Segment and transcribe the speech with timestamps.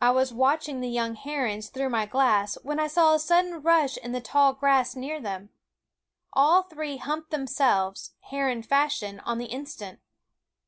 [0.00, 3.96] I was watching the young herons through my glass when I saw a sudden rush
[3.96, 5.50] in the tall grass near them.
[6.32, 10.00] All three humped themselves, heron fashion, on the instant.